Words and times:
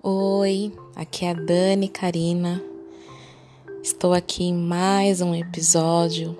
Oi, 0.00 0.72
aqui 0.94 1.24
é 1.24 1.30
a 1.30 1.34
Dani 1.34 1.88
Karina. 1.88 2.62
Estou 3.82 4.12
aqui 4.12 4.44
em 4.44 4.54
mais 4.54 5.20
um 5.20 5.34
episódio 5.34 6.38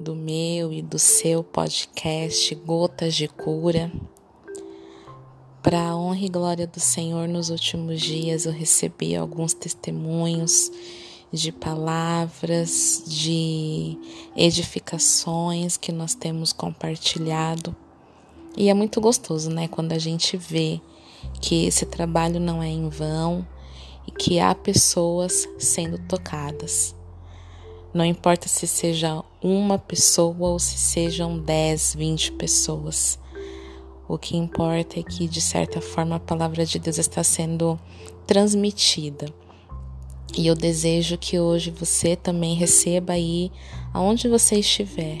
do 0.00 0.14
meu 0.14 0.72
e 0.72 0.80
do 0.80 0.98
seu 0.98 1.44
podcast 1.44 2.54
Gotas 2.54 3.14
de 3.14 3.28
Cura. 3.28 3.92
Para 5.62 5.90
a 5.90 5.94
honra 5.94 6.24
e 6.24 6.28
glória 6.30 6.66
do 6.66 6.80
Senhor, 6.80 7.28
nos 7.28 7.50
últimos 7.50 8.00
dias 8.00 8.46
eu 8.46 8.52
recebi 8.52 9.14
alguns 9.14 9.52
testemunhos 9.52 10.72
de 11.30 11.52
palavras, 11.52 13.02
de 13.06 13.98
edificações 14.34 15.76
que 15.76 15.92
nós 15.92 16.14
temos 16.14 16.54
compartilhado. 16.54 17.76
E 18.56 18.70
é 18.70 18.74
muito 18.74 18.98
gostoso, 18.98 19.50
né, 19.50 19.68
quando 19.68 19.92
a 19.92 19.98
gente 19.98 20.38
vê 20.38 20.80
que 21.40 21.66
esse 21.66 21.86
trabalho 21.86 22.38
não 22.38 22.62
é 22.62 22.68
em 22.68 22.88
vão 22.88 23.46
e 24.06 24.10
que 24.10 24.38
há 24.38 24.54
pessoas 24.54 25.48
sendo 25.58 25.98
tocadas. 25.98 26.94
Não 27.92 28.04
importa 28.04 28.48
se 28.48 28.66
seja 28.66 29.22
uma 29.42 29.78
pessoa 29.78 30.48
ou 30.48 30.58
se 30.58 30.78
sejam 30.78 31.38
10, 31.38 31.94
20 31.94 32.32
pessoas. 32.32 33.18
O 34.08 34.16
que 34.16 34.36
importa 34.36 34.98
é 34.98 35.02
que, 35.02 35.28
de 35.28 35.40
certa 35.40 35.80
forma, 35.80 36.16
a 36.16 36.20
palavra 36.20 36.64
de 36.64 36.78
Deus 36.78 36.98
está 36.98 37.22
sendo 37.22 37.78
transmitida. 38.26 39.26
E 40.36 40.46
eu 40.46 40.54
desejo 40.54 41.18
que 41.18 41.38
hoje 41.38 41.70
você 41.70 42.16
também 42.16 42.54
receba 42.54 43.12
aí, 43.12 43.52
aonde 43.92 44.28
você 44.28 44.60
estiver, 44.60 45.18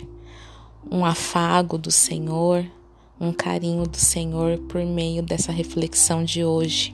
um 0.90 1.04
afago 1.04 1.76
do 1.76 1.90
Senhor, 1.90 2.64
um 3.22 3.32
carinho 3.32 3.86
do 3.86 3.98
Senhor 3.98 4.58
por 4.58 4.84
meio 4.84 5.22
dessa 5.22 5.52
reflexão 5.52 6.24
de 6.24 6.44
hoje. 6.44 6.92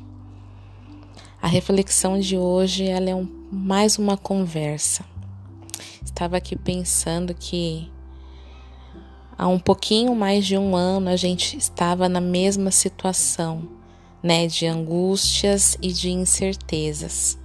A 1.40 1.46
reflexão 1.46 2.20
de 2.20 2.36
hoje 2.36 2.84
ela 2.84 3.08
é 3.08 3.14
um, 3.14 3.26
mais 3.50 3.96
uma 3.96 4.14
conversa. 4.14 5.06
Estava 6.04 6.36
aqui 6.36 6.54
pensando 6.54 7.32
que 7.32 7.90
há 9.38 9.48
um 9.48 9.58
pouquinho 9.58 10.14
mais 10.14 10.44
de 10.44 10.58
um 10.58 10.76
ano 10.76 11.08
a 11.08 11.16
gente 11.16 11.56
estava 11.56 12.10
na 12.10 12.20
mesma 12.20 12.70
situação, 12.70 13.66
né, 14.22 14.46
de 14.46 14.66
angústias 14.66 15.78
e 15.80 15.90
de 15.90 16.10
incertezas. 16.10 17.38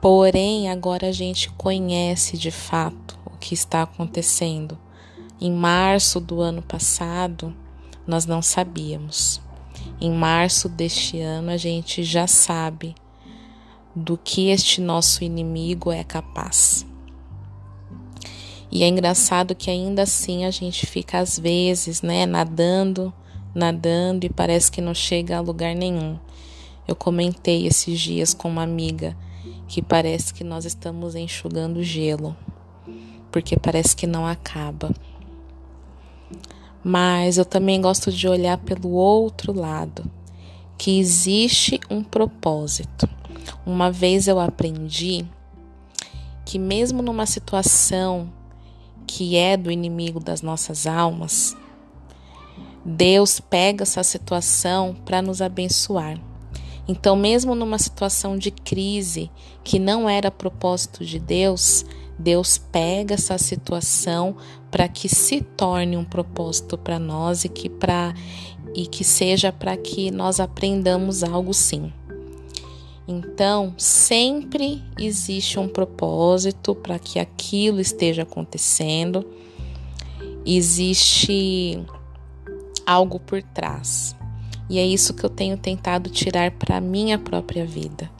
Porém, 0.00 0.68
agora 0.68 1.06
a 1.06 1.12
gente 1.12 1.48
conhece 1.52 2.36
de 2.36 2.50
fato 2.50 3.16
o 3.24 3.38
que 3.38 3.54
está 3.54 3.82
acontecendo 3.82 4.76
em 5.40 5.52
março 5.52 6.20
do 6.20 6.40
ano 6.40 6.62
passado, 6.62 7.54
nós 8.06 8.26
não 8.26 8.40
sabíamos. 8.40 9.40
Em 10.00 10.10
março 10.10 10.68
deste 10.68 11.20
ano, 11.20 11.50
a 11.50 11.56
gente 11.56 12.02
já 12.02 12.26
sabe 12.26 12.94
do 13.94 14.16
que 14.16 14.48
este 14.48 14.80
nosso 14.80 15.24
inimigo 15.24 15.90
é 15.90 16.04
capaz. 16.04 16.86
E 18.70 18.82
é 18.82 18.88
engraçado 18.88 19.54
que 19.54 19.70
ainda 19.70 20.02
assim 20.02 20.44
a 20.44 20.50
gente 20.50 20.86
fica 20.86 21.18
às 21.18 21.38
vezes, 21.38 22.02
né, 22.02 22.26
nadando, 22.26 23.12
nadando 23.54 24.26
e 24.26 24.28
parece 24.28 24.70
que 24.70 24.80
não 24.80 24.94
chega 24.94 25.36
a 25.36 25.40
lugar 25.40 25.74
nenhum. 25.74 26.18
Eu 26.86 26.96
comentei 26.96 27.66
esses 27.66 28.00
dias 28.00 28.34
com 28.34 28.48
uma 28.48 28.62
amiga 28.62 29.16
que 29.68 29.80
parece 29.80 30.34
que 30.34 30.44
nós 30.44 30.64
estamos 30.64 31.14
enxugando 31.14 31.82
gelo, 31.82 32.36
porque 33.30 33.56
parece 33.56 33.94
que 33.94 34.06
não 34.06 34.26
acaba 34.26 34.92
mas 36.84 37.38
eu 37.38 37.44
também 37.46 37.80
gosto 37.80 38.12
de 38.12 38.28
olhar 38.28 38.58
pelo 38.58 38.90
outro 38.90 39.58
lado, 39.58 40.04
que 40.76 40.98
existe 40.98 41.80
um 41.88 42.04
propósito. 42.04 43.08
Uma 43.64 43.90
vez 43.90 44.28
eu 44.28 44.38
aprendi 44.38 45.24
que, 46.44 46.58
mesmo 46.58 47.02
numa 47.02 47.24
situação 47.24 48.30
que 49.06 49.36
é 49.36 49.56
do 49.56 49.70
inimigo 49.70 50.20
das 50.20 50.42
nossas 50.42 50.86
almas, 50.86 51.56
Deus 52.84 53.40
pega 53.40 53.82
essa 53.82 54.02
situação 54.02 54.94
para 55.06 55.22
nos 55.22 55.40
abençoar. 55.40 56.20
Então, 56.86 57.16
mesmo 57.16 57.54
numa 57.54 57.78
situação 57.78 58.36
de 58.36 58.50
crise 58.50 59.30
que 59.62 59.78
não 59.78 60.06
era 60.06 60.30
propósito 60.30 61.02
de 61.02 61.18
Deus, 61.18 61.86
Deus 62.18 62.58
pega 62.58 63.14
essa 63.14 63.36
situação 63.38 64.36
para 64.70 64.88
que 64.88 65.08
se 65.08 65.40
torne 65.40 65.96
um 65.96 66.04
propósito 66.04 66.78
para 66.78 66.98
nós 66.98 67.44
e 67.44 67.48
que 67.48 67.68
para 67.68 68.14
e 68.74 68.86
que 68.86 69.04
seja 69.04 69.52
para 69.52 69.76
que 69.76 70.10
nós 70.10 70.40
aprendamos 70.40 71.22
algo 71.22 71.54
sim. 71.54 71.92
Então, 73.06 73.74
sempre 73.76 74.82
existe 74.98 75.60
um 75.60 75.68
propósito 75.68 76.74
para 76.74 76.98
que 76.98 77.18
aquilo 77.18 77.80
esteja 77.80 78.22
acontecendo. 78.22 79.24
Existe 80.44 81.84
algo 82.84 83.20
por 83.20 83.42
trás. 83.42 84.16
E 84.68 84.78
é 84.78 84.84
isso 84.84 85.14
que 85.14 85.24
eu 85.24 85.30
tenho 85.30 85.56
tentado 85.56 86.10
tirar 86.10 86.50
para 86.52 86.80
minha 86.80 87.18
própria 87.18 87.64
vida 87.64 88.10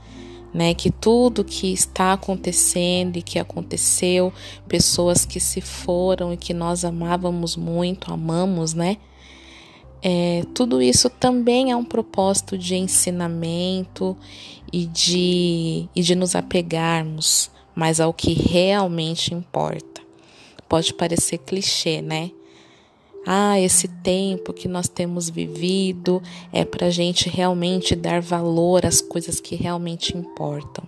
né? 0.55 0.73
Que 0.73 0.89
tudo 0.89 1.45
que 1.45 1.73
está 1.73 2.13
acontecendo 2.13 3.17
e 3.17 3.23
que 3.23 3.41
aconteceu, 3.41 4.33
pessoas 4.69 5.27
que 5.27 5.41
se 5.41 5.61
foram 5.61 6.33
e 6.33 6.37
que 6.37 6.55
nós 6.55 6.85
amávamos 6.85 7.57
muito, 7.57 8.13
amamos, 8.13 8.73
né? 8.73 8.99
É, 10.01 10.45
tudo 10.55 10.81
isso 10.81 11.11
também 11.11 11.73
é 11.73 11.77
um 11.77 11.85
propósito 11.85 12.57
de 12.57 12.77
ensinamento 12.77 14.17
e 14.73 14.87
de, 14.87 15.89
e 15.97 16.03
de 16.03 16.15
nos 16.15 16.37
apegarmos 16.37 17.51
mais 17.75 18.01
ao 18.01 18.13
que 18.13 18.33
realmente 18.33 19.35
importa. 19.35 20.03
Pode 20.69 20.95
parecer 20.95 21.39
clichê, 21.39 22.01
né? 22.01 22.31
Ah, 23.27 23.59
esse 23.59 23.89
tempo 23.89 24.53
que 24.53 24.69
nós 24.69 24.89
temos 24.89 25.31
vivido 25.31 26.23
é 26.53 26.65
para 26.65 26.89
a 26.89 26.91
gente 26.91 27.29
realmente 27.29 27.97
dar 27.97 28.21
valor 28.21 28.85
às 28.85 29.01
coisas 29.01 29.41
que 29.41 29.55
realmente 29.55 30.17
importam. 30.17 30.87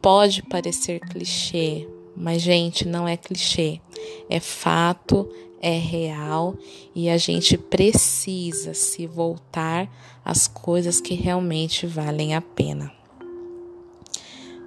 Pode 0.00 0.42
parecer 0.42 1.00
clichê, 1.00 1.88
mas, 2.16 2.42
gente, 2.42 2.86
não 2.86 3.08
é 3.08 3.16
clichê. 3.16 3.80
É 4.28 4.38
fato, 4.38 5.28
é 5.60 5.78
real 5.78 6.58
e 6.94 7.08
a 7.08 7.16
gente 7.16 7.56
precisa 7.56 8.74
se 8.74 9.06
voltar 9.06 9.90
às 10.22 10.46
coisas 10.46 11.00
que 11.00 11.14
realmente 11.14 11.86
valem 11.86 12.34
a 12.34 12.40
pena. 12.42 12.92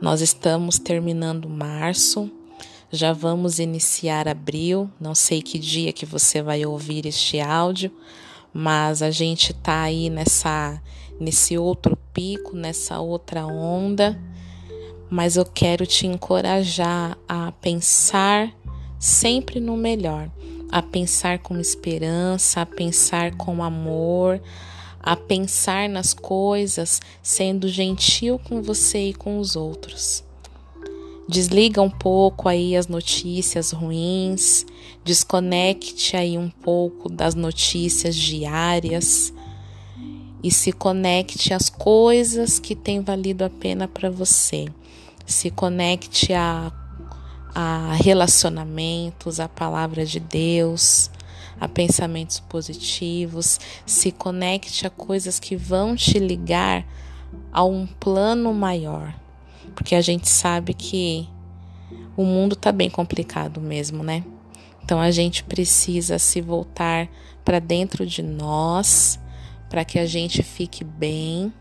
Nós 0.01 0.22
estamos 0.22 0.79
terminando 0.79 1.47
março 1.47 2.31
já 2.91 3.11
vamos 3.11 3.59
iniciar 3.59 4.27
abril, 4.27 4.89
não 4.99 5.13
sei 5.13 5.41
que 5.41 5.59
dia 5.59 5.91
que 5.91 6.05
você 6.05 6.41
vai 6.41 6.65
ouvir 6.65 7.05
este 7.05 7.39
áudio, 7.39 7.91
mas 8.53 9.01
a 9.01 9.11
gente 9.11 9.53
tá 9.53 9.81
aí 9.81 10.09
nessa 10.09 10.81
nesse 11.19 11.57
outro 11.57 11.97
pico, 12.13 12.55
nessa 12.55 12.99
outra 12.99 13.45
onda. 13.45 14.19
Mas 15.09 15.35
eu 15.35 15.45
quero 15.45 15.85
te 15.85 16.05
encorajar 16.05 17.17
a 17.27 17.51
pensar 17.51 18.53
sempre 18.99 19.59
no 19.59 19.77
melhor, 19.77 20.29
a 20.69 20.81
pensar 20.81 21.39
com 21.39 21.57
esperança, 21.57 22.61
a 22.61 22.65
pensar 22.65 23.35
com 23.35 23.63
amor, 23.63 24.41
a 24.99 25.15
pensar 25.15 25.87
nas 25.87 26.13
coisas 26.13 27.01
sendo 27.23 27.69
gentil 27.69 28.37
com 28.37 28.61
você 28.61 29.09
e 29.09 29.13
com 29.13 29.39
os 29.39 29.55
outros. 29.55 30.26
Desliga 31.29 31.81
um 31.81 31.89
pouco 31.89 32.47
aí 32.47 32.73
as 32.73 32.88
notícias 32.88 33.71
ruins, 33.71 34.65
desconecte 35.03 36.16
aí 36.16 36.37
um 36.37 36.49
pouco 36.49 37.09
das 37.09 37.35
notícias 37.35 38.16
diárias 38.16 39.34
e 40.41 40.49
se 40.49 40.72
conecte 40.72 41.53
às 41.53 41.69
coisas 41.69 42.59
que 42.59 42.73
têm 42.73 43.02
valido 43.02 43.43
a 43.43 43.49
pena 43.49 43.90
para 43.90 44.09
você. 44.09 44.67
Se 45.25 45.52
conecte 45.52 46.31
a, 46.31 46.72
a 47.53 47.93
relacionamentos, 48.02 49.41
a 49.41 49.49
palavra 49.49 50.05
de 50.05 50.22
Deus, 50.22 51.11
a 51.59 51.67
pensamentos 51.67 52.40
positivos. 52.40 53.59
Se 53.85 54.13
conecte 54.13 54.87
a 54.87 54.90
coisas 54.90 55.41
que 55.41 55.57
vão 55.57 55.93
te 55.93 56.19
ligar 56.19 56.87
a 57.52 57.66
um 57.66 57.85
plano 57.85 58.53
maior 58.53 59.27
porque 59.75 59.95
a 59.95 60.01
gente 60.01 60.27
sabe 60.27 60.73
que 60.73 61.27
o 62.15 62.23
mundo 62.23 62.53
está 62.53 62.71
bem 62.71 62.89
complicado 62.89 63.61
mesmo, 63.61 64.03
né? 64.03 64.23
Então 64.83 64.99
a 64.99 65.11
gente 65.11 65.43
precisa 65.43 66.17
se 66.17 66.41
voltar 66.41 67.09
para 67.43 67.59
dentro 67.59 68.05
de 68.05 68.23
nós, 68.23 69.19
para 69.69 69.85
que 69.85 69.99
a 69.99 70.05
gente 70.05 70.41
fique 70.41 70.83
bem 70.83 71.51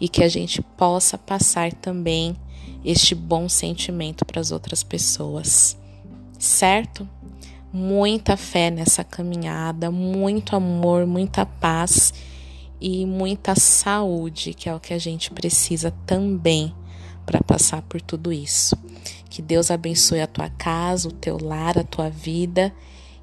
e 0.00 0.08
que 0.08 0.22
a 0.22 0.28
gente 0.28 0.60
possa 0.60 1.16
passar 1.16 1.72
também 1.72 2.36
este 2.84 3.14
bom 3.14 3.48
sentimento 3.48 4.24
para 4.24 4.40
as 4.40 4.50
outras 4.50 4.82
pessoas. 4.82 5.76
Certo? 6.38 7.08
Muita 7.72 8.36
fé 8.36 8.70
nessa 8.70 9.02
caminhada, 9.02 9.90
muito 9.90 10.54
amor, 10.54 11.06
muita 11.06 11.46
paz 11.46 12.12
e 12.80 13.06
muita 13.06 13.54
saúde, 13.54 14.52
que 14.52 14.68
é 14.68 14.74
o 14.74 14.80
que 14.80 14.92
a 14.92 14.98
gente 14.98 15.30
precisa 15.30 15.92
também 16.04 16.74
para 17.24 17.42
passar 17.42 17.82
por 17.82 18.00
tudo 18.00 18.32
isso. 18.32 18.76
Que 19.30 19.40
Deus 19.40 19.70
abençoe 19.70 20.20
a 20.20 20.26
tua 20.26 20.50
casa, 20.50 21.08
o 21.08 21.12
teu 21.12 21.38
lar, 21.42 21.78
a 21.78 21.84
tua 21.84 22.10
vida 22.10 22.72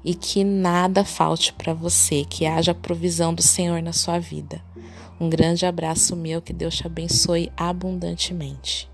e 0.04 0.14
que 0.14 0.42
nada 0.42 1.04
falte 1.04 1.52
para 1.52 1.74
você, 1.74 2.24
que 2.24 2.46
haja 2.46 2.74
provisão 2.74 3.34
do 3.34 3.42
Senhor 3.42 3.82
na 3.82 3.92
sua 3.92 4.18
vida. 4.18 4.60
Um 5.20 5.28
grande 5.28 5.66
abraço 5.66 6.16
meu, 6.16 6.40
que 6.40 6.52
Deus 6.52 6.76
te 6.76 6.86
abençoe 6.86 7.52
abundantemente. 7.56 8.89